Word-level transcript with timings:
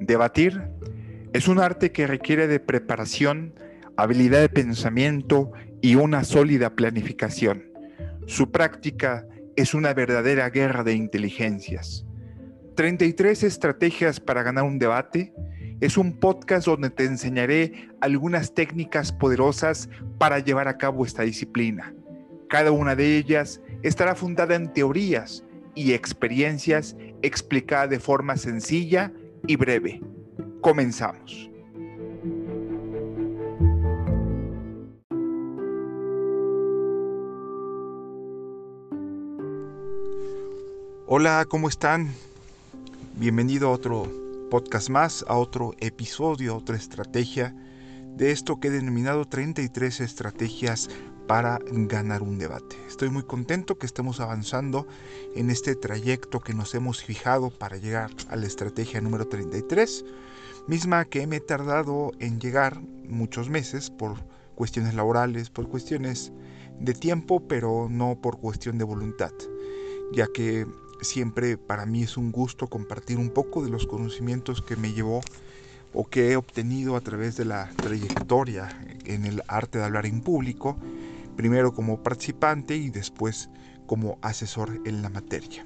Debatir 0.00 0.62
es 1.34 1.46
un 1.46 1.58
arte 1.58 1.92
que 1.92 2.06
requiere 2.06 2.48
de 2.48 2.58
preparación, 2.58 3.54
habilidad 3.96 4.40
de 4.40 4.48
pensamiento 4.48 5.52
y 5.82 5.96
una 5.96 6.24
sólida 6.24 6.74
planificación. 6.74 7.70
Su 8.26 8.50
práctica 8.50 9.26
es 9.56 9.74
una 9.74 9.92
verdadera 9.92 10.48
guerra 10.48 10.84
de 10.84 10.94
inteligencias. 10.94 12.06
33 12.76 13.42
estrategias 13.42 14.20
para 14.20 14.42
ganar 14.42 14.64
un 14.64 14.78
debate 14.78 15.34
es 15.82 15.98
un 15.98 16.18
podcast 16.18 16.66
donde 16.66 16.88
te 16.88 17.04
enseñaré 17.04 17.90
algunas 18.00 18.54
técnicas 18.54 19.12
poderosas 19.12 19.90
para 20.16 20.38
llevar 20.38 20.66
a 20.66 20.78
cabo 20.78 21.04
esta 21.04 21.24
disciplina. 21.24 21.94
Cada 22.48 22.72
una 22.72 22.96
de 22.96 23.18
ellas 23.18 23.60
estará 23.82 24.14
fundada 24.14 24.54
en 24.54 24.72
teorías 24.72 25.44
y 25.74 25.92
experiencias 25.92 26.96
explicadas 27.20 27.90
de 27.90 28.00
forma 28.00 28.38
sencilla 28.38 29.12
y 29.46 29.56
breve. 29.56 30.00
Comenzamos. 30.60 31.50
Hola, 41.06 41.44
¿cómo 41.48 41.68
están? 41.68 42.14
Bienvenido 43.16 43.68
a 43.68 43.72
otro 43.72 44.08
podcast 44.50 44.90
más, 44.90 45.24
a 45.28 45.36
otro 45.36 45.74
episodio, 45.80 46.52
a 46.54 46.56
otra 46.56 46.76
estrategia 46.76 47.54
de 48.16 48.30
esto 48.30 48.60
que 48.60 48.68
he 48.68 48.70
denominado 48.70 49.24
33 49.24 50.00
estrategias 50.00 50.88
para 51.30 51.60
ganar 51.64 52.22
un 52.24 52.40
debate. 52.40 52.74
Estoy 52.88 53.08
muy 53.08 53.22
contento 53.22 53.78
que 53.78 53.86
estemos 53.86 54.18
avanzando 54.18 54.88
en 55.36 55.48
este 55.48 55.76
trayecto 55.76 56.40
que 56.40 56.54
nos 56.54 56.74
hemos 56.74 57.04
fijado 57.04 57.50
para 57.50 57.76
llegar 57.76 58.10
a 58.30 58.34
la 58.34 58.48
estrategia 58.48 59.00
número 59.00 59.28
33, 59.28 60.04
misma 60.66 61.04
que 61.04 61.28
me 61.28 61.36
he 61.36 61.40
tardado 61.40 62.10
en 62.18 62.40
llegar 62.40 62.80
muchos 62.80 63.48
meses 63.48 63.90
por 63.90 64.16
cuestiones 64.56 64.94
laborales, 64.94 65.50
por 65.50 65.68
cuestiones 65.68 66.32
de 66.80 66.94
tiempo, 66.94 67.46
pero 67.46 67.86
no 67.88 68.20
por 68.20 68.40
cuestión 68.40 68.76
de 68.76 68.82
voluntad, 68.82 69.30
ya 70.12 70.26
que 70.34 70.66
siempre 71.00 71.56
para 71.56 71.86
mí 71.86 72.02
es 72.02 72.16
un 72.16 72.32
gusto 72.32 72.66
compartir 72.66 73.18
un 73.18 73.30
poco 73.30 73.62
de 73.62 73.70
los 73.70 73.86
conocimientos 73.86 74.62
que 74.62 74.74
me 74.74 74.92
llevó 74.92 75.20
o 75.92 76.08
que 76.08 76.32
he 76.32 76.36
obtenido 76.36 76.96
a 76.96 77.00
través 77.00 77.36
de 77.36 77.44
la 77.44 77.70
trayectoria 77.80 78.68
en 79.04 79.26
el 79.26 79.42
arte 79.46 79.78
de 79.78 79.84
hablar 79.84 80.06
en 80.06 80.22
público, 80.22 80.76
primero 81.40 81.72
como 81.72 82.02
participante 82.02 82.76
y 82.76 82.90
después 82.90 83.48
como 83.86 84.18
asesor 84.20 84.78
en 84.84 85.00
la 85.00 85.08
materia. 85.08 85.64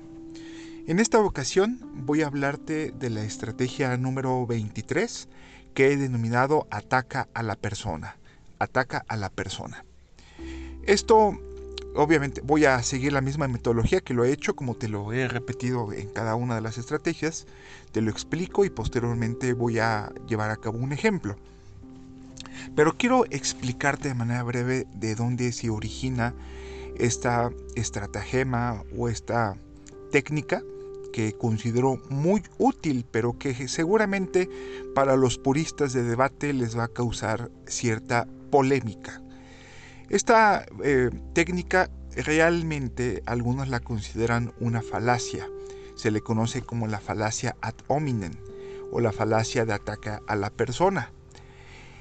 En 0.86 1.00
esta 1.00 1.20
ocasión 1.20 1.80
voy 2.06 2.22
a 2.22 2.28
hablarte 2.28 2.92
de 2.92 3.10
la 3.10 3.24
estrategia 3.24 3.96
número 3.96 4.46
23 4.46 5.28
que 5.74 5.90
he 5.90 5.96
denominado 5.96 6.68
ataca 6.70 7.26
a 7.34 7.42
la 7.42 7.56
persona. 7.56 8.18
Ataca 8.60 9.04
a 9.08 9.16
la 9.16 9.30
persona. 9.30 9.84
Esto 10.86 11.36
obviamente 11.96 12.40
voy 12.40 12.66
a 12.66 12.80
seguir 12.84 13.12
la 13.12 13.20
misma 13.20 13.48
metodología 13.48 14.00
que 14.00 14.14
lo 14.14 14.24
he 14.24 14.30
hecho, 14.30 14.54
como 14.54 14.76
te 14.76 14.86
lo 14.86 15.12
he 15.12 15.26
repetido 15.26 15.92
en 15.92 16.08
cada 16.08 16.36
una 16.36 16.54
de 16.54 16.60
las 16.60 16.78
estrategias, 16.78 17.48
te 17.90 18.00
lo 18.00 18.12
explico 18.12 18.64
y 18.64 18.70
posteriormente 18.70 19.54
voy 19.54 19.80
a 19.80 20.12
llevar 20.28 20.52
a 20.52 20.56
cabo 20.56 20.78
un 20.78 20.92
ejemplo. 20.92 21.34
Pero 22.74 22.96
quiero 22.96 23.24
explicarte 23.30 24.08
de 24.08 24.14
manera 24.14 24.42
breve 24.42 24.86
de 24.94 25.14
dónde 25.14 25.52
se 25.52 25.70
origina 25.70 26.34
esta 26.98 27.50
estratagema 27.74 28.82
o 28.96 29.08
esta 29.08 29.56
técnica 30.10 30.62
que 31.12 31.32
considero 31.32 32.00
muy 32.10 32.42
útil, 32.58 33.06
pero 33.08 33.38
que 33.38 33.68
seguramente 33.68 34.48
para 34.94 35.16
los 35.16 35.38
puristas 35.38 35.92
de 35.92 36.02
debate 36.02 36.52
les 36.52 36.76
va 36.76 36.84
a 36.84 36.88
causar 36.88 37.50
cierta 37.66 38.26
polémica. 38.50 39.22
Esta 40.08 40.66
eh, 40.82 41.10
técnica 41.32 41.88
realmente 42.16 43.22
algunos 43.26 43.68
la 43.68 43.80
consideran 43.80 44.52
una 44.58 44.82
falacia. 44.82 45.48
Se 45.94 46.10
le 46.10 46.20
conoce 46.20 46.62
como 46.62 46.88
la 46.88 46.98
falacia 46.98 47.56
ad 47.60 47.74
hominem 47.86 48.32
o 48.90 49.00
la 49.00 49.12
falacia 49.12 49.64
de 49.64 49.72
ataque 49.72 50.18
a 50.26 50.36
la 50.36 50.50
persona. 50.50 51.13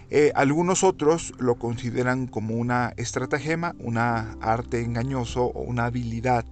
Eh, 0.09 0.31
algunos 0.35 0.83
otros 0.83 1.33
lo 1.39 1.55
consideran 1.55 2.27
como 2.27 2.55
una 2.55 2.93
estratagema, 2.97 3.75
una 3.79 4.37
arte 4.41 4.81
engañoso 4.81 5.45
o 5.45 5.61
una 5.61 5.85
habilidad 5.85 6.45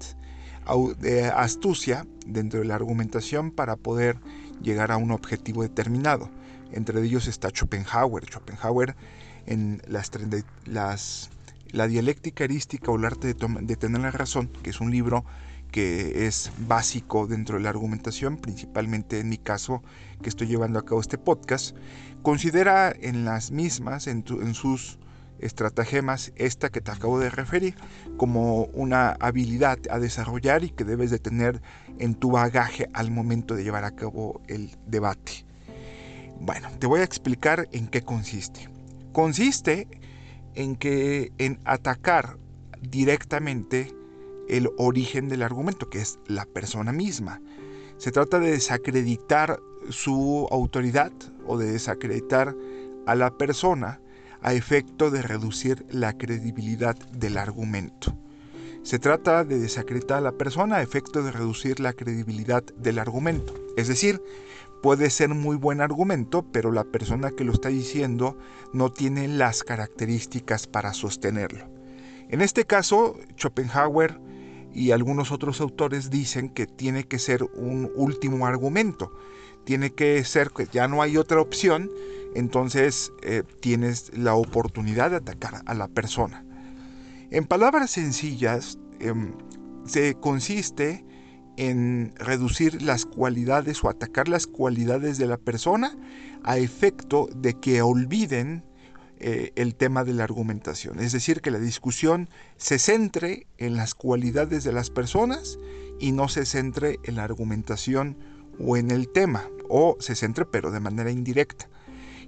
de 0.99 1.25
astucia 1.25 2.05
dentro 2.25 2.59
de 2.59 2.65
la 2.65 2.75
argumentación 2.75 3.51
para 3.51 3.75
poder 3.75 4.17
llegar 4.61 4.91
a 4.91 4.97
un 4.97 5.11
objetivo 5.11 5.63
determinado. 5.63 6.29
Entre 6.71 7.01
ellos 7.03 7.27
está 7.27 7.49
Schopenhauer. 7.49 8.25
Schopenhauer 8.25 8.95
en 9.45 9.81
las, 9.87 11.29
la 11.71 11.87
dialéctica 11.87 12.43
erística 12.43 12.91
o 12.91 12.97
el 12.97 13.05
arte 13.05 13.33
de, 13.33 13.75
tener 13.75 14.01
la 14.01 14.11
razón, 14.11 14.49
que 14.63 14.69
es 14.69 14.79
un 14.79 14.91
libro 14.91 15.25
que 15.71 16.27
es 16.27 16.51
básico 16.57 17.27
dentro 17.27 17.57
de 17.57 17.63
la 17.63 17.69
argumentación, 17.69 18.37
principalmente 18.37 19.19
en 19.19 19.29
mi 19.29 19.37
caso 19.37 19.81
que 20.21 20.29
estoy 20.29 20.47
llevando 20.47 20.77
a 20.79 20.85
cabo 20.85 21.01
este 21.01 21.17
podcast, 21.17 21.75
considera 22.21 22.93
en 22.99 23.25
las 23.25 23.51
mismas, 23.51 24.07
en, 24.07 24.23
sus 24.53 24.99
estratagemas, 25.39 26.33
esta 26.35 26.69
que 26.69 26.81
te 26.81 26.91
acabo 26.91 27.19
de 27.19 27.29
referir, 27.29 27.75
como 28.17 28.65
una 28.65 29.11
habilidad 29.19 29.79
a 29.89 29.97
desarrollar 29.97 30.63
y 30.63 30.69
que 30.69 30.83
debes 30.83 31.09
de 31.09 31.19
tener 31.19 31.61
en 31.97 32.15
tu 32.15 32.31
bagaje 32.31 32.89
al 32.93 33.09
momento 33.09 33.55
de 33.55 33.63
llevar 33.63 33.85
a 33.85 33.95
cabo 33.95 34.41
el 34.47 34.77
debate. 34.85 35.45
Bueno, 36.39 36.69
te 36.79 36.87
voy 36.87 36.99
a 36.99 37.03
explicar 37.03 37.67
en 37.71 37.87
qué 37.87 38.01
consiste. 38.01 38.69
Consiste 39.13 39.87
en 40.53 40.75
que 40.75 41.31
en 41.37 41.59
atacar 41.65 42.37
directamente 42.81 43.93
el 44.51 44.69
origen 44.77 45.29
del 45.29 45.43
argumento, 45.43 45.89
que 45.89 46.01
es 46.01 46.19
la 46.27 46.45
persona 46.45 46.91
misma. 46.91 47.41
Se 47.97 48.11
trata 48.11 48.39
de 48.39 48.51
desacreditar 48.51 49.59
su 49.89 50.47
autoridad 50.51 51.11
o 51.47 51.57
de 51.57 51.71
desacreditar 51.71 52.55
a 53.05 53.15
la 53.15 53.31
persona 53.37 54.01
a 54.41 54.53
efecto 54.53 55.09
de 55.09 55.21
reducir 55.21 55.85
la 55.89 56.17
credibilidad 56.17 56.95
del 57.11 57.37
argumento. 57.37 58.15
Se 58.83 58.99
trata 58.99 59.43
de 59.43 59.59
desacreditar 59.59 60.17
a 60.17 60.21
la 60.21 60.31
persona 60.31 60.77
a 60.77 60.81
efecto 60.81 61.23
de 61.23 61.31
reducir 61.31 61.79
la 61.79 61.93
credibilidad 61.93 62.63
del 62.75 62.99
argumento. 62.99 63.53
Es 63.77 63.87
decir, 63.87 64.21
puede 64.81 65.09
ser 65.11 65.29
muy 65.29 65.55
buen 65.55 65.79
argumento, 65.79 66.43
pero 66.51 66.71
la 66.71 66.83
persona 66.83 67.31
que 67.31 67.43
lo 67.43 67.53
está 67.53 67.69
diciendo 67.69 68.37
no 68.73 68.91
tiene 68.91 69.27
las 69.27 69.63
características 69.63 70.67
para 70.67 70.93
sostenerlo. 70.93 71.69
En 72.29 72.41
este 72.41 72.65
caso, 72.65 73.17
Schopenhauer 73.37 74.19
y 74.73 74.91
algunos 74.91 75.31
otros 75.31 75.61
autores 75.61 76.09
dicen 76.09 76.49
que 76.49 76.67
tiene 76.67 77.05
que 77.05 77.19
ser 77.19 77.43
un 77.43 77.91
último 77.95 78.45
argumento, 78.45 79.11
tiene 79.65 79.93
que 79.93 80.23
ser 80.23 80.51
que 80.51 80.67
ya 80.71 80.87
no 80.87 81.01
hay 81.01 81.17
otra 81.17 81.41
opción, 81.41 81.89
entonces 82.35 83.11
eh, 83.21 83.43
tienes 83.59 84.15
la 84.17 84.35
oportunidad 84.35 85.11
de 85.11 85.17
atacar 85.17 85.61
a 85.65 85.73
la 85.73 85.87
persona. 85.87 86.45
En 87.29 87.45
palabras 87.45 87.91
sencillas, 87.91 88.77
em, 88.99 89.33
se 89.85 90.15
consiste 90.15 91.05
en 91.57 92.13
reducir 92.17 92.81
las 92.81 93.05
cualidades 93.05 93.83
o 93.83 93.89
atacar 93.89 94.27
las 94.27 94.47
cualidades 94.47 95.17
de 95.17 95.27
la 95.27 95.37
persona 95.37 95.95
a 96.43 96.57
efecto 96.57 97.29
de 97.35 97.53
que 97.53 97.81
olviden 97.81 98.63
eh, 99.23 99.51
el 99.55 99.75
tema 99.75 100.03
de 100.03 100.13
la 100.13 100.23
argumentación. 100.23 100.99
Es 100.99 101.11
decir, 101.11 101.41
que 101.41 101.51
la 101.51 101.59
discusión 101.59 102.27
se 102.57 102.79
centre 102.79 103.45
en 103.59 103.75
las 103.75 103.93
cualidades 103.93 104.63
de 104.63 104.73
las 104.73 104.89
personas 104.89 105.59
y 105.99 106.11
no 106.11 106.27
se 106.27 106.43
centre 106.47 106.97
en 107.03 107.17
la 107.17 107.23
argumentación 107.23 108.17
o 108.59 108.77
en 108.77 108.89
el 108.89 109.07
tema, 109.09 109.47
o 109.69 109.95
se 109.99 110.15
centre 110.15 110.45
pero 110.45 110.71
de 110.71 110.79
manera 110.79 111.11
indirecta. 111.11 111.69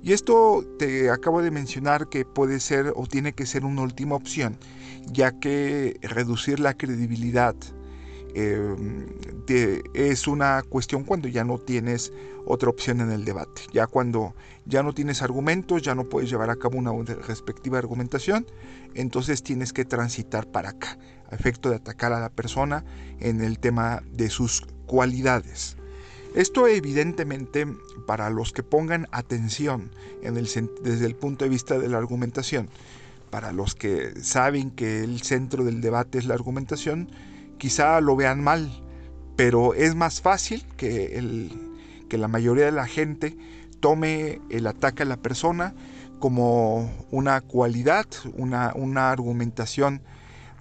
Y 0.03 0.11
esto 0.11 0.63
te 0.77 1.09
acabo 1.09 1.41
de 1.41 1.49
mencionar 1.49 2.09
que 2.09 2.25
puede 2.25 2.59
ser 2.59 2.93
o 2.95 3.07
tiene 3.07 3.33
que 3.33 3.47
ser 3.47 3.65
una 3.65 3.81
última 3.81 4.13
opción, 4.13 4.59
ya 5.07 5.39
que 5.39 5.97
reducir 6.03 6.59
la 6.59 6.75
credibilidad 6.75 7.55
Em, 8.35 9.05
es 9.93 10.27
una 10.27 10.63
cuestión 10.63 11.03
cuando 11.03 11.27
ya 11.27 11.43
no 11.43 11.59
tienes 11.59 12.11
otra 12.45 12.69
opción 12.69 13.01
en 13.01 13.11
el 13.11 13.25
debate. 13.25 13.61
Ya 13.71 13.85
cuando 13.87 14.33
ya 14.65 14.81
no 14.81 14.93
tienes 14.93 15.21
argumentos, 15.21 15.81
ya 15.81 15.93
no 15.93 16.05
puedes 16.05 16.29
llevar 16.29 16.49
a 16.49 16.55
cabo 16.55 16.77
una 16.77 16.91
respectiva 17.27 17.77
argumentación, 17.77 18.47
entonces 18.95 19.43
tienes 19.43 19.73
que 19.73 19.85
transitar 19.85 20.47
para 20.47 20.69
acá, 20.69 20.97
a 21.29 21.35
efecto 21.35 21.69
de 21.69 21.75
atacar 21.75 22.13
a 22.13 22.19
la 22.19 22.29
persona 22.29 22.83
en 23.19 23.41
el 23.41 23.59
tema 23.59 24.01
de 24.11 24.29
sus 24.29 24.61
cualidades. 24.87 25.77
Esto 26.33 26.67
evidentemente 26.67 27.67
para 28.07 28.31
los 28.31 28.53
que 28.53 28.63
pongan 28.63 29.07
atención 29.11 29.91
desde 30.23 31.05
el 31.05 31.15
punto 31.15 31.45
de 31.45 31.49
vista 31.49 31.77
de 31.77 31.87
la 31.87 31.99
argumentación, 31.99 32.69
para 33.29 33.51
los 33.51 33.75
que 33.75 34.13
saben 34.21 34.71
que 34.71 35.03
el 35.03 35.21
centro 35.21 35.63
del 35.63 35.81
debate 35.81 36.17
es 36.17 36.25
la 36.25 36.33
argumentación, 36.33 37.09
quizá 37.63 38.01
lo 38.01 38.17
vean 38.17 38.43
mal, 38.43 38.69
pero 39.37 39.73
es 39.73 39.95
más 39.95 40.19
fácil 40.19 40.65
que, 40.75 41.17
el, 41.17 41.49
que 42.09 42.17
la 42.17 42.27
mayoría 42.27 42.65
de 42.65 42.73
la 42.73 42.87
gente 42.87 43.37
tome 43.79 44.41
el 44.49 44.67
ataque 44.67 45.03
a 45.03 45.05
la 45.05 45.15
persona 45.15 45.73
como 46.19 46.91
una 47.09 47.39
cualidad, 47.39 48.05
una, 48.35 48.73
una 48.75 49.11
argumentación 49.11 50.01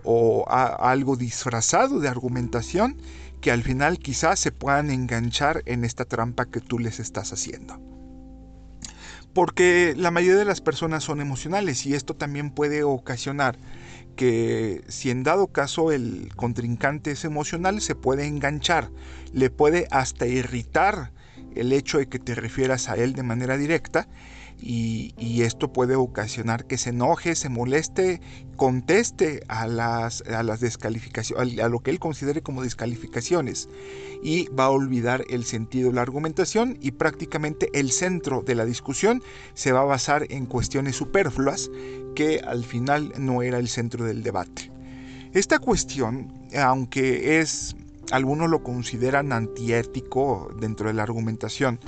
o 0.04 0.44
algo 0.49 1.16
disfrazado 1.16 1.99
de 1.99 2.06
argumentación 2.06 2.96
que 3.40 3.50
al 3.50 3.64
final 3.64 3.99
quizás 3.99 4.38
se 4.38 4.52
puedan 4.52 4.88
enganchar 4.93 5.64
en 5.66 5.84
esta 5.84 6.04
trampa 6.04 6.46
que 6.46 6.60
tú 6.60 6.78
les 6.78 7.00
estás 7.00 7.32
haciendo. 7.32 7.81
Porque 9.34 9.94
la 9.96 10.12
mayoría 10.12 10.38
de 10.38 10.44
las 10.44 10.60
personas 10.60 11.02
son 11.02 11.20
emocionales 11.20 11.84
y 11.84 11.94
esto 11.94 12.14
también 12.14 12.52
puede 12.52 12.84
ocasionar 12.84 13.58
que 14.14 14.82
si 14.88 15.11
en 15.11 15.23
dado 15.23 15.49
caso 15.49 15.93
el 15.93 16.31
contrincante 16.37 17.12
es 17.12 17.25
emocional 17.25 17.81
se 17.81 17.94
puede 17.94 18.26
enganchar, 18.26 18.91
le 19.32 19.50
puede 19.50 19.87
hasta 19.91 20.26
irritar 20.26 21.12
el 21.55 21.73
hecho 21.73 21.99
de 21.99 22.09
que 22.09 22.19
te 22.19 22.35
refieras 22.35 22.88
a 22.88 22.97
él 22.97 23.14
de 23.14 23.23
manera 23.23 23.56
directa 23.56 24.09
y, 24.60 25.43
esto 25.43 25.72
puede 25.72 25.96
ocasionar 25.96 26.66
que 26.66 26.78
se 26.78 26.90
enoje, 26.90 27.34
se 27.34 27.49
moleste, 27.49 28.20
conteste 28.56 29.43
a 29.49 29.66
las, 29.66 30.22
a 30.22 30.44
las 30.44 30.60
descalificaciones, 30.60 31.58
a 31.58 31.69
lo 31.69 31.81
que 31.81 31.90
él 31.90 31.99
considere 31.99 32.43
como 32.43 32.62
descalificaciones 32.62 33.69
y 34.22 34.46
va 34.49 34.66
a 34.66 34.70
olvidar 34.70 35.25
el 35.28 35.44
sentido 35.44 35.88
de 35.88 35.96
la 35.96 36.02
argumentación 36.02 36.78
y 36.81 36.93
prácticamente 36.93 37.70
el 37.75 37.90
centro 37.90 38.43
de 38.43 38.54
la 38.54 38.64
discusión 38.64 39.20
se 39.54 39.72
va 39.72 39.81
a 39.81 39.84
basar 39.84 40.26
en 40.31 40.46
cuestiones 40.46 40.94
superfluas 40.94 41.70
que 42.14 42.38
al 42.38 42.64
final 42.64 43.12
no 43.19 43.43
era 43.43 43.58
el 43.58 43.69
centro 43.69 44.04
del 44.04 44.22
debate. 44.22 44.70
Esta 45.32 45.58
cuestión, 45.58 46.32
aunque 46.56 47.40
es 47.40 47.75
algunos 48.12 48.50
lo 48.50 48.62
consideran 48.62 49.32
antiético 49.32 50.54
dentro 50.60 50.88
de 50.88 50.94
la 50.94 51.02
argumentación, 51.02 51.81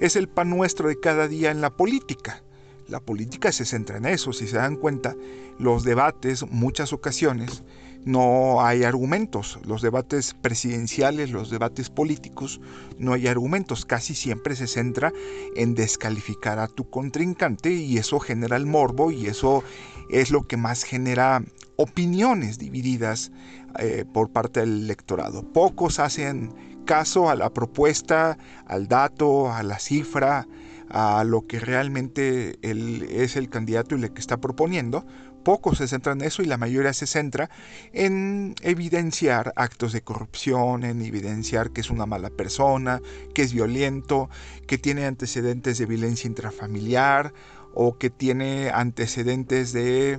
es 0.00 0.16
el 0.16 0.28
pan 0.28 0.50
nuestro 0.50 0.88
de 0.88 0.98
cada 1.00 1.28
día 1.28 1.50
en 1.50 1.60
la 1.60 1.70
política. 1.70 2.42
La 2.88 3.00
política 3.00 3.50
se 3.50 3.64
centra 3.64 3.96
en 3.96 4.06
eso, 4.06 4.32
si 4.32 4.46
se 4.46 4.56
dan 4.56 4.76
cuenta, 4.76 5.16
los 5.58 5.82
debates, 5.82 6.44
muchas 6.48 6.92
ocasiones, 6.92 7.64
no 8.06 8.64
hay 8.64 8.84
argumentos. 8.84 9.58
Los 9.66 9.82
debates 9.82 10.34
presidenciales, 10.34 11.32
los 11.32 11.50
debates 11.50 11.90
políticos, 11.90 12.60
no 12.98 13.12
hay 13.12 13.26
argumentos. 13.26 13.84
Casi 13.84 14.14
siempre 14.14 14.54
se 14.54 14.68
centra 14.68 15.12
en 15.56 15.74
descalificar 15.74 16.60
a 16.60 16.68
tu 16.68 16.88
contrincante 16.88 17.72
y 17.72 17.98
eso 17.98 18.20
genera 18.20 18.56
el 18.56 18.64
morbo 18.64 19.10
y 19.10 19.26
eso 19.26 19.64
es 20.08 20.30
lo 20.30 20.46
que 20.46 20.56
más 20.56 20.84
genera 20.84 21.42
opiniones 21.74 22.58
divididas 22.58 23.32
eh, 23.80 24.04
por 24.14 24.30
parte 24.30 24.60
del 24.60 24.84
electorado. 24.84 25.42
Pocos 25.52 25.98
hacen 25.98 26.75
caso 26.86 27.28
a 27.28 27.34
la 27.34 27.50
propuesta, 27.50 28.38
al 28.66 28.88
dato, 28.88 29.52
a 29.52 29.62
la 29.62 29.78
cifra, 29.78 30.46
a 30.88 31.24
lo 31.24 31.46
que 31.46 31.60
realmente 31.60 32.58
es 32.62 33.36
el 33.36 33.50
candidato 33.50 33.96
y 33.96 34.02
el 34.02 34.12
que 34.12 34.20
está 34.20 34.38
proponiendo. 34.38 35.04
Pocos 35.44 35.78
se 35.78 35.86
centran 35.86 36.20
en 36.20 36.26
eso 36.26 36.42
y 36.42 36.46
la 36.46 36.56
mayoría 36.56 36.92
se 36.92 37.06
centra 37.06 37.50
en 37.92 38.54
evidenciar 38.62 39.52
actos 39.54 39.92
de 39.92 40.00
corrupción, 40.00 40.82
en 40.82 41.02
evidenciar 41.02 41.70
que 41.70 41.82
es 41.82 41.90
una 41.90 42.06
mala 42.06 42.30
persona, 42.30 43.00
que 43.32 43.42
es 43.42 43.52
violento, 43.52 44.28
que 44.66 44.78
tiene 44.78 45.06
antecedentes 45.06 45.78
de 45.78 45.86
violencia 45.86 46.26
intrafamiliar 46.26 47.32
o 47.74 47.96
que 47.96 48.10
tiene 48.10 48.70
antecedentes 48.70 49.72
de, 49.72 50.18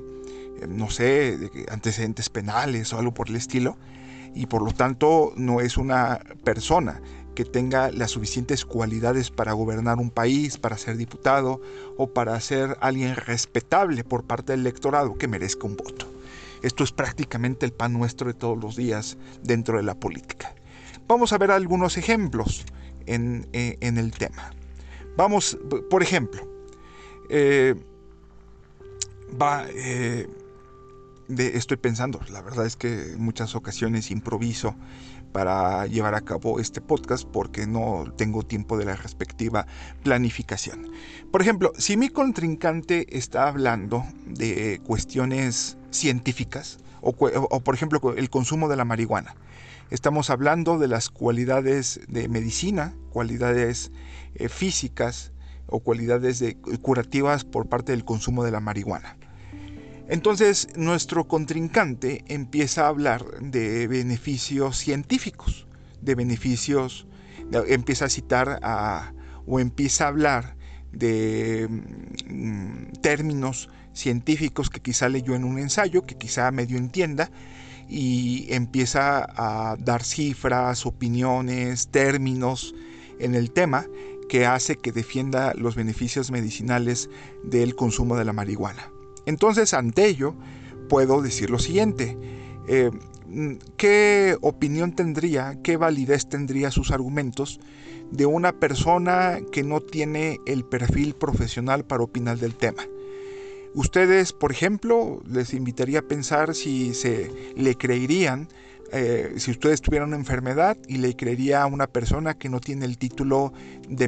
no 0.69 0.89
sé, 0.89 1.37
antecedentes 1.71 2.29
penales 2.29 2.93
o 2.93 2.99
algo 2.99 3.13
por 3.13 3.29
el 3.29 3.35
estilo 3.35 3.77
y 4.37 4.45
por 4.45 4.61
lo 4.61 4.71
tanto 4.71 5.33
no 5.35 5.61
es 5.61 5.77
una 5.77 6.19
persona 6.43 7.01
que 7.35 7.43
tenga 7.43 7.91
las 7.91 8.11
suficientes 8.11 8.65
cualidades 8.65 9.29
para 9.29 9.53
gobernar 9.53 9.97
un 9.97 10.09
país, 10.09 10.57
para 10.57 10.77
ser 10.77 10.97
diputado 10.97 11.61
o 11.97 12.07
para 12.07 12.39
ser 12.39 12.77
alguien 12.81 13.15
respetable 13.15 14.03
por 14.03 14.23
parte 14.23 14.53
del 14.53 14.61
electorado 14.61 15.15
que 15.15 15.27
merezca 15.27 15.67
un 15.67 15.75
voto. 15.75 16.07
Esto 16.63 16.83
es 16.83 16.91
prácticamente 16.91 17.65
el 17.65 17.73
pan 17.73 17.93
nuestro 17.93 18.27
de 18.27 18.33
todos 18.33 18.57
los 18.57 18.75
días 18.75 19.17
dentro 19.43 19.77
de 19.77 19.83
la 19.83 19.95
política. 19.95 20.55
Vamos 21.07 21.31
a 21.33 21.37
ver 21.37 21.51
algunos 21.51 21.97
ejemplos 21.97 22.65
en, 23.05 23.47
eh, 23.53 23.77
el 23.81 24.11
tema. 24.11 24.51
Vamos, 25.15 25.57
por 25.89 26.03
ejemplo, 26.03 26.41
eh, 27.29 27.75
va, 29.39 29.65
eh, 29.69 30.27
estoy 31.29 31.77
pensando, 31.77 32.19
la 32.31 32.41
verdad 32.41 32.65
es 32.65 32.75
que 32.75 33.13
en 33.13 33.21
muchas 33.21 33.56
ocasiones 33.56 34.12
improviso 34.12 34.75
para 35.31 35.85
llevar 35.88 36.15
a 36.15 36.21
cabo 36.21 36.59
este 36.59 36.81
podcast 36.81 37.27
porque 37.27 37.68
no 37.68 38.06
tengo 38.15 38.44
tiempo 38.44 38.77
de 38.77 38.85
la 38.85 38.95
respectiva 38.95 39.68
planificación. 40.03 40.91
Por 41.31 41.41
ejemplo, 41.41 41.74
si 41.77 41.97
mi 41.97 42.09
contrincante 42.09 43.18
está 43.18 43.47
hablando 43.47 44.06
de 44.25 44.81
cuestiones 44.85 45.77
científicas 45.91 46.79
o, 47.01 47.13
por 47.13 47.75
ejemplo 47.75 48.01
el 48.15 48.30
consumo 48.30 48.69
de 48.69 48.77
la 48.77 48.85
marihuana, 48.85 49.35
estamos 49.91 50.30
hablando 50.30 50.80
de 50.80 50.88
las 50.88 51.09
cualidades 51.09 52.00
de 52.07 52.27
medicina, 52.30 52.95
cualidades 53.12 53.91
eh, 54.35 54.50
físicas 54.50 55.33
o 55.68 55.81
cualidades 55.81 56.44
curativas 56.81 57.44
por 57.44 57.68
parte 57.68 57.91
del 57.91 58.06
consumo 58.06 58.44
de 58.44 58.51
la 58.51 58.62
marihuana. 58.62 59.16
Entonces 60.09 60.69
nuestro 60.75 61.27
contrincante 61.27 62.24
empieza 62.27 62.86
a 62.86 62.88
hablar 62.88 63.25
de 63.42 63.88
beneficios 63.88 64.77
científicos, 64.77 65.68
de 66.01 66.15
beneficios, 66.15 67.07
empieza 67.68 68.06
a 68.06 68.09
citar 68.09 68.59
o 69.45 69.59
empieza 69.59 70.06
a 70.06 70.07
hablar 70.07 70.57
de 70.92 71.68
mm, 72.25 73.01
términos 73.01 73.69
científicos 73.94 74.69
que 74.69 74.81
quizá 74.81 75.09
leyó 75.09 75.36
en 75.36 75.44
un 75.44 75.59
ensayo, 75.59 76.06
que 76.06 76.15
quizá 76.15 76.51
medio 76.51 76.77
entienda, 76.77 77.30
y 77.89 78.48
empieza 78.50 79.25
a 79.36 79.75
dar 79.77 80.04
cifras, 80.04 80.86
opiniones, 80.86 81.89
términos 81.89 82.75
en 83.19 83.36
el 83.36 83.51
tema 83.51 83.86
que 84.30 84.45
hace 84.45 84.75
que 84.75 84.92
defienda 84.92 85.54
los 85.56 85.75
beneficios 85.75 86.31
medicinales 86.31 87.09
del 87.44 87.75
consumo 87.75 88.18
de 88.18 88.25
la 88.25 88.33
marihuana. 88.33 88.92
Entonces, 89.27 89.74
ante 89.74 90.07
ello, 90.07 90.33
puedo 90.88 91.21
decir 91.21 91.50
lo 91.50 91.59
siguiente. 91.59 92.18
Eh, 92.68 92.89
¿Qué 93.75 94.38
opinión 94.41 94.94
tendría, 94.95 95.59
qué 95.62 95.75
validez 95.75 96.29
tendría 96.29 96.71
sus 96.71 96.91
argumentos 96.91 97.59
de 98.09 98.25
una 98.25 98.53
persona 98.53 99.39
que 99.51 99.63
no 99.63 99.81
tiene 99.81 100.40
el 100.45 100.63
perfil 100.63 101.13
profesional 101.13 101.83
para 101.83 102.04
opinar 102.04 102.40
del 102.40 102.56
tema? 102.56 102.83
Ustedes, 103.75 104.31
por 104.31 104.54
ejemplo, 104.54 105.21
les 105.30 105.54
invitaría 105.54 105.99
a 105.99 106.04
pensar 106.04 106.56
si 106.56 106.94
se 106.94 107.30
le 107.57 107.75
creerían, 107.75 108.47
eh, 108.94 109.33
si 109.35 109.51
ustedes 109.51 109.81
tuvieran 109.81 110.07
una 110.07 110.18
enfermedad 110.18 110.78
y 110.87 110.99
le 110.99 111.18
creería 111.18 111.63
a 111.63 111.66
una 111.66 111.87
persona 111.87 112.37
que 112.37 112.47
no 112.47 112.61
tiene 112.61 112.85
el 112.85 112.97
título 112.97 113.51
de 113.90 114.07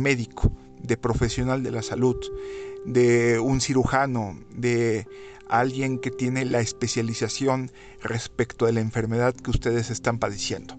médico, 0.00 0.52
de 0.82 0.96
profesional 0.96 1.62
de 1.62 1.70
la 1.70 1.82
salud 1.82 2.16
de 2.84 3.38
un 3.38 3.60
cirujano, 3.60 4.38
de 4.50 5.06
alguien 5.48 5.98
que 5.98 6.10
tiene 6.10 6.44
la 6.44 6.60
especialización 6.60 7.70
respecto 8.02 8.66
de 8.66 8.72
la 8.72 8.80
enfermedad 8.80 9.34
que 9.34 9.50
ustedes 9.50 9.90
están 9.90 10.18
padeciendo. 10.18 10.78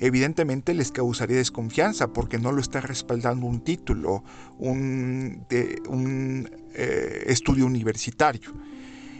Evidentemente 0.00 0.74
les 0.74 0.90
causaría 0.90 1.36
desconfianza 1.36 2.12
porque 2.12 2.38
no 2.38 2.52
lo 2.52 2.60
está 2.60 2.80
respaldando 2.80 3.46
un 3.46 3.62
título, 3.62 4.24
un, 4.58 5.46
un 5.88 6.50
eh, 6.74 7.24
estudio 7.26 7.66
universitario. 7.66 8.52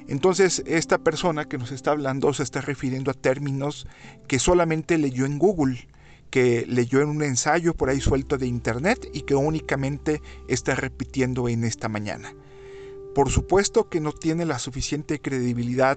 Entonces, 0.06 0.62
esta 0.66 0.98
persona 0.98 1.46
que 1.46 1.58
nos 1.58 1.72
está 1.72 1.92
hablando 1.92 2.32
se 2.34 2.42
está 2.42 2.60
refiriendo 2.60 3.10
a 3.10 3.14
términos 3.14 3.86
que 4.28 4.38
solamente 4.38 4.98
leyó 4.98 5.24
en 5.24 5.38
Google 5.38 5.88
que 6.34 6.66
leyó 6.66 7.00
en 7.00 7.10
un 7.10 7.22
ensayo 7.22 7.74
por 7.74 7.90
ahí 7.90 8.00
suelto 8.00 8.38
de 8.38 8.48
internet 8.48 9.08
y 9.12 9.20
que 9.20 9.36
únicamente 9.36 10.20
está 10.48 10.74
repitiendo 10.74 11.48
en 11.48 11.62
esta 11.62 11.88
mañana. 11.88 12.34
Por 13.14 13.30
supuesto 13.30 13.88
que 13.88 14.00
no 14.00 14.10
tiene 14.10 14.44
la 14.44 14.58
suficiente 14.58 15.20
credibilidad 15.20 15.96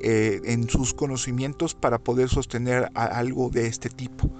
eh, 0.00 0.40
en 0.44 0.68
sus 0.68 0.94
conocimientos 0.94 1.74
para 1.74 1.98
poder 1.98 2.28
sostener 2.28 2.88
algo 2.94 3.50
de 3.50 3.66
este 3.66 3.88
tipo. 3.88 4.30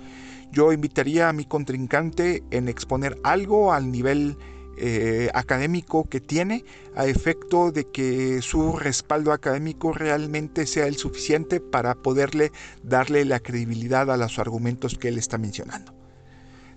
Yo 0.52 0.72
invitaría 0.72 1.28
a 1.28 1.32
mi 1.32 1.44
contrincante 1.46 2.44
en 2.52 2.68
exponer 2.68 3.18
algo 3.24 3.72
al 3.72 3.90
nivel 3.90 4.38
eh, 4.76 5.30
académico 5.34 6.08
que 6.08 6.20
tiene 6.20 6.64
a 6.96 7.06
efecto 7.06 7.70
de 7.70 7.84
que 7.84 8.42
su 8.42 8.76
respaldo 8.76 9.32
académico 9.32 9.92
realmente 9.92 10.66
sea 10.66 10.86
el 10.86 10.96
suficiente 10.96 11.60
para 11.60 11.94
poderle 11.94 12.52
darle 12.82 13.24
la 13.24 13.40
credibilidad 13.40 14.10
a 14.10 14.16
los 14.16 14.38
argumentos 14.38 14.98
que 14.98 15.08
él 15.08 15.18
está 15.18 15.38
mencionando. 15.38 15.94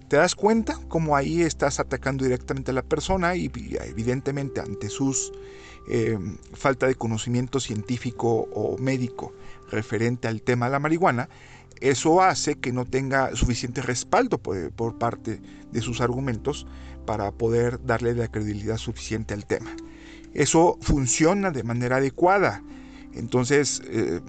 ¿Te 0.07 0.15
das 0.15 0.35
cuenta 0.35 0.79
cómo 0.87 1.17
ahí 1.17 1.41
estás 1.41 1.79
atacando 1.79 2.23
directamente 2.23 2.71
a 2.71 2.73
la 2.73 2.81
persona 2.81 3.35
y 3.35 3.51
evidentemente 3.81 4.61
ante 4.61 4.89
sus 4.89 5.33
eh, 5.89 6.17
falta 6.53 6.87
de 6.87 6.95
conocimiento 6.95 7.59
científico 7.59 8.47
o 8.53 8.77
médico 8.77 9.33
referente 9.69 10.27
al 10.27 10.41
tema 10.41 10.67
de 10.67 10.73
la 10.73 10.79
marihuana, 10.79 11.29
eso 11.81 12.21
hace 12.21 12.55
que 12.55 12.71
no 12.71 12.85
tenga 12.85 13.35
suficiente 13.35 13.81
respaldo 13.81 14.37
por 14.37 14.97
parte 14.97 15.41
de 15.71 15.81
sus 15.81 16.01
argumentos 16.01 16.65
para 17.07 17.31
poder 17.31 17.83
darle 17.83 18.13
la 18.13 18.27
credibilidad 18.27 18.77
suficiente 18.77 19.33
al 19.33 19.45
tema. 19.47 19.71
Eso 20.35 20.77
funciona 20.81 21.49
de 21.49 21.63
manera 21.63 21.95
adecuada. 21.95 22.61
Entonces, 23.13 23.81
eh, 23.85 24.19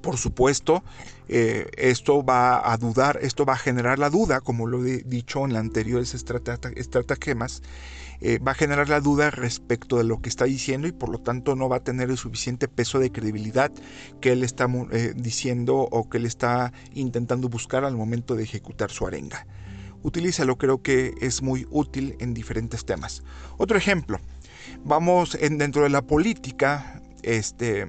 por 0.00 0.16
supuesto, 0.16 0.84
eh, 1.28 1.68
esto 1.76 2.24
va 2.24 2.72
a 2.72 2.76
dudar, 2.76 3.18
esto 3.20 3.44
va 3.44 3.54
a 3.54 3.58
generar 3.58 3.98
la 3.98 4.10
duda, 4.10 4.40
como 4.40 4.68
lo 4.68 4.86
he 4.86 5.02
dicho 5.02 5.44
en 5.44 5.54
las 5.54 5.60
anteriores 5.60 6.14
estratagemas, 6.14 7.62
eh, 8.20 8.38
va 8.38 8.52
a 8.52 8.54
generar 8.54 8.88
la 8.88 9.00
duda 9.00 9.30
respecto 9.30 9.98
de 9.98 10.04
lo 10.04 10.22
que 10.22 10.28
está 10.28 10.44
diciendo 10.44 10.86
y 10.86 10.92
por 10.92 11.08
lo 11.08 11.18
tanto 11.18 11.56
no 11.56 11.68
va 11.68 11.78
a 11.78 11.84
tener 11.84 12.10
el 12.10 12.16
suficiente 12.16 12.68
peso 12.68 13.00
de 13.00 13.10
credibilidad 13.10 13.72
que 14.20 14.32
él 14.32 14.44
está 14.44 14.68
diciendo 15.16 15.76
o 15.76 16.08
que 16.08 16.18
él 16.18 16.26
está 16.26 16.72
intentando 16.94 17.48
buscar 17.48 17.84
al 17.84 17.96
momento 17.96 18.36
de 18.36 18.44
ejecutar 18.44 18.92
su 18.92 19.04
arenga. 19.06 19.46
Utilízalo, 20.06 20.56
creo 20.56 20.82
que 20.82 21.14
es 21.20 21.42
muy 21.42 21.66
útil 21.70 22.16
en 22.20 22.32
diferentes 22.32 22.84
temas. 22.84 23.22
Otro 23.58 23.76
ejemplo, 23.76 24.20
vamos 24.84 25.34
en, 25.34 25.58
dentro 25.58 25.82
de 25.82 25.90
la 25.90 26.02
política, 26.02 27.02
este, 27.22 27.86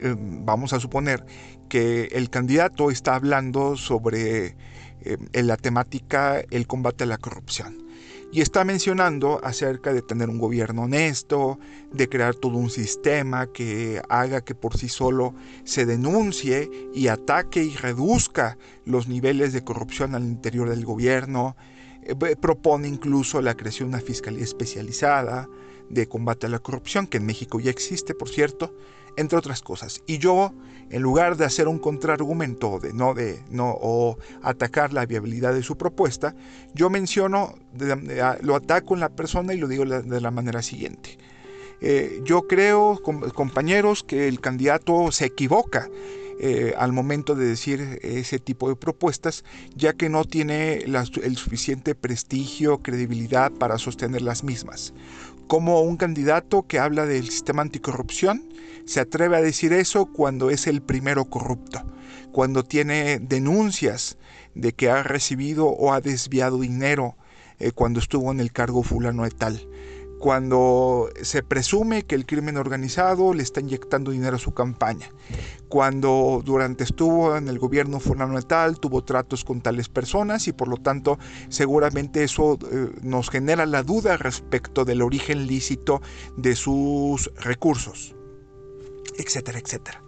Em, 0.00 0.44
vamos 0.44 0.72
a 0.72 0.80
suponer 0.80 1.24
que 1.68 2.04
el 2.12 2.30
candidato 2.30 2.90
está 2.90 3.14
hablando 3.14 3.76
sobre 3.76 4.56
em, 5.02 5.28
la 5.32 5.56
temática 5.56 6.42
el 6.50 6.66
combate 6.66 7.04
a 7.04 7.06
la 7.06 7.18
corrupción 7.18 7.89
y 8.32 8.40
está 8.40 8.64
mencionando 8.64 9.40
acerca 9.42 9.92
de 9.92 10.02
tener 10.02 10.28
un 10.28 10.38
gobierno 10.38 10.82
honesto, 10.82 11.58
de 11.92 12.08
crear 12.08 12.34
todo 12.34 12.56
un 12.56 12.70
sistema 12.70 13.48
que 13.48 14.00
haga 14.08 14.42
que 14.42 14.54
por 14.54 14.76
sí 14.76 14.88
solo 14.88 15.34
se 15.64 15.84
denuncie 15.84 16.70
y 16.94 17.08
ataque 17.08 17.64
y 17.64 17.76
reduzca 17.76 18.56
los 18.84 19.08
niveles 19.08 19.52
de 19.52 19.64
corrupción 19.64 20.14
al 20.14 20.24
interior 20.24 20.68
del 20.68 20.84
gobierno. 20.84 21.56
Eh, 22.02 22.36
propone 22.36 22.88
incluso 22.88 23.40
la 23.42 23.54
creación 23.54 23.90
de 23.90 23.96
una 23.96 24.04
fiscalía 24.04 24.44
especializada 24.44 25.48
de 25.88 26.08
combate 26.08 26.46
a 26.46 26.50
la 26.50 26.58
corrupción, 26.58 27.06
que 27.06 27.18
en 27.18 27.26
México 27.26 27.60
ya 27.60 27.70
existe, 27.70 28.14
por 28.14 28.28
cierto, 28.28 28.74
entre 29.16 29.36
otras 29.38 29.60
cosas. 29.60 30.02
Y 30.06 30.18
yo, 30.18 30.52
en 30.90 31.02
lugar 31.02 31.36
de 31.36 31.44
hacer 31.44 31.68
un 31.68 31.78
contraargumento 31.78 32.78
de 32.78 32.92
no 32.92 33.12
de 33.12 33.42
no 33.50 33.76
o 33.80 34.16
atacar 34.42 34.92
la 34.92 35.04
viabilidad 35.04 35.52
de 35.52 35.62
su 35.62 35.76
propuesta, 35.76 36.34
yo 36.74 36.90
menciono, 36.90 37.54
lo 38.42 38.54
ataco 38.54 38.94
en 38.94 39.00
la 39.00 39.08
persona 39.08 39.52
y 39.52 39.58
lo 39.58 39.68
digo 39.68 39.84
de 39.84 40.20
la 40.20 40.30
manera 40.30 40.62
siguiente. 40.62 41.18
Eh, 41.80 42.20
yo 42.24 42.46
creo, 42.46 43.00
compañeros, 43.34 44.04
que 44.04 44.28
el 44.28 44.40
candidato 44.40 45.10
se 45.12 45.26
equivoca 45.26 45.88
eh, 46.42 46.72
al 46.78 46.92
momento 46.94 47.34
de 47.34 47.44
decir 47.44 47.98
ese 48.00 48.38
tipo 48.38 48.70
de 48.70 48.74
propuestas, 48.74 49.44
ya 49.76 49.92
que 49.92 50.08
no 50.08 50.24
tiene 50.24 50.78
el 50.78 51.36
suficiente 51.36 51.94
prestigio, 51.94 52.78
credibilidad 52.78 53.52
para 53.52 53.76
sostener 53.76 54.22
las 54.22 54.42
mismas. 54.42 54.94
Como 55.48 55.82
un 55.82 55.98
candidato 55.98 56.66
que 56.66 56.78
habla 56.78 57.04
del 57.04 57.28
sistema 57.28 57.60
anticorrupción 57.60 58.48
se 58.86 59.00
atreve 59.00 59.36
a 59.36 59.42
decir 59.42 59.74
eso 59.74 60.06
cuando 60.06 60.48
es 60.48 60.66
el 60.66 60.80
primero 60.80 61.26
corrupto, 61.26 61.82
cuando 62.32 62.64
tiene 62.64 63.18
denuncias 63.18 64.16
de 64.54 64.72
que 64.72 64.88
ha 64.88 65.02
recibido 65.02 65.66
o 65.66 65.92
ha 65.92 66.00
desviado 66.00 66.58
dinero 66.58 67.16
eh, 67.58 67.72
cuando 67.72 68.00
estuvo 68.00 68.32
en 68.32 68.40
el 68.40 68.50
cargo 68.50 68.82
fulano 68.82 69.24
de 69.24 69.30
tal 69.30 69.68
cuando 70.20 71.08
se 71.22 71.42
presume 71.42 72.04
que 72.04 72.14
el 72.14 72.26
crimen 72.26 72.58
organizado 72.58 73.32
le 73.32 73.42
está 73.42 73.60
inyectando 73.60 74.10
dinero 74.10 74.36
a 74.36 74.38
su 74.38 74.52
campaña, 74.52 75.10
cuando 75.68 76.42
durante 76.44 76.84
estuvo 76.84 77.36
en 77.36 77.48
el 77.48 77.58
gobierno 77.58 78.00
fulano 78.00 78.40
tal 78.42 78.78
tuvo 78.78 79.02
tratos 79.02 79.44
con 79.44 79.62
tales 79.62 79.88
personas 79.88 80.46
y 80.46 80.52
por 80.52 80.68
lo 80.68 80.76
tanto 80.76 81.18
seguramente 81.48 82.22
eso 82.22 82.58
eh, 82.70 82.90
nos 83.02 83.30
genera 83.30 83.64
la 83.64 83.82
duda 83.82 84.18
respecto 84.18 84.84
del 84.84 85.00
origen 85.00 85.46
lícito 85.46 86.02
de 86.36 86.54
sus 86.54 87.32
recursos, 87.36 88.14
etcétera, 89.16 89.58
etcétera. 89.58 90.02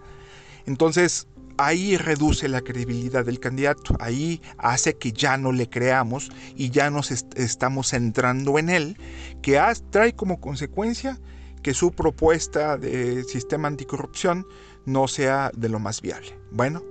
Entonces, 0.67 1.27
ahí 1.67 1.97
reduce 1.97 2.49
la 2.49 2.61
credibilidad 2.61 3.25
del 3.25 3.41
candidato, 3.41 3.97
ahí 4.01 4.41
hace 4.59 4.97
que 4.97 5.13
ya 5.13 5.37
no 5.37 5.53
le 5.53 5.69
creamos 5.69 6.31
y 6.57 6.71
ya 6.71 6.91
nos 6.91 7.11
estamos 7.11 7.89
centrando 7.91 8.59
en 8.59 8.71
él, 8.71 8.97
que 9.43 9.61
trae 9.91 10.15
como 10.15 10.41
consecuencia 10.41 11.19
que 11.63 11.75
su 11.75 11.93
propuesta 11.93 12.77
de 12.77 13.25
sistema 13.25 13.69
anticorrupción 13.69 14.47
no 14.85 15.07
sea 15.09 15.51
de 15.55 15.69
lo 15.69 15.79
más 15.79 16.03
viable. 16.03 16.37
Bueno, 16.51 16.83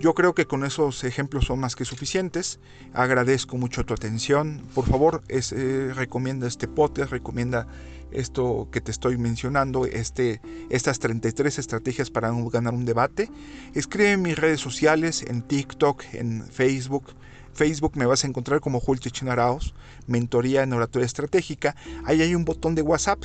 yo 0.00 0.14
creo 0.14 0.34
que 0.34 0.46
con 0.46 0.64
esos 0.64 1.04
ejemplos 1.04 1.44
son 1.44 1.60
más 1.60 1.76
que 1.76 1.84
suficientes. 1.84 2.58
Agradezco 2.92 3.56
mucho 3.56 3.84
tu 3.86 3.94
atención. 3.94 4.60
Por 4.74 4.84
favor, 4.86 5.22
eh, 5.28 5.92
recomienda 5.94 6.48
este 6.48 6.66
podcast, 6.66 7.12
recomienda 7.12 7.68
esto 8.12 8.68
que 8.70 8.80
te 8.80 8.90
estoy 8.90 9.18
mencionando, 9.18 9.86
este, 9.86 10.40
estas 10.70 10.98
33 10.98 11.58
estrategias 11.58 12.10
para 12.10 12.32
ganar 12.52 12.74
un 12.74 12.84
debate. 12.84 13.30
Escribe 13.74 14.12
en 14.12 14.22
mis 14.22 14.38
redes 14.38 14.60
sociales, 14.60 15.22
en 15.26 15.42
TikTok, 15.42 16.02
en 16.12 16.44
Facebook. 16.46 17.14
Facebook 17.52 17.96
me 17.96 18.06
vas 18.06 18.24
a 18.24 18.28
encontrar 18.28 18.60
como 18.60 18.80
Julio 18.80 19.02
Chichinaraos, 19.02 19.74
mentoría 20.06 20.62
en 20.62 20.72
oratoria 20.72 21.06
estratégica. 21.06 21.76
Ahí 22.04 22.22
hay 22.22 22.34
un 22.34 22.44
botón 22.44 22.74
de 22.74 22.82
WhatsApp. 22.82 23.22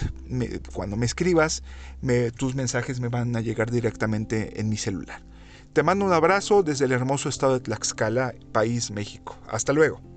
cuando 0.74 0.98
me 0.98 1.06
escribas, 1.06 1.64
tus 2.36 2.56
mensajes 2.56 3.00
me 3.00 3.08
van 3.08 3.36
a 3.36 3.42
llegar 3.42 3.72
directamente 3.72 4.60
en 4.60 4.70
mi 4.70 4.78
celular. 4.78 5.22
Te 5.74 5.84
mando 5.84 6.06
un 6.06 6.14
abrazo 6.14 6.64
desde 6.64 6.86
el 6.86 6.92
hermoso 6.92 7.30
estado 7.30 7.54
de 7.54 7.60
Tlaxcala, 7.60 8.34
país 8.52 8.92
México. 8.92 9.38
Hasta 9.48 9.74
luego. 9.74 10.17